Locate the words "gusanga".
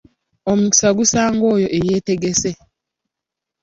0.97-1.43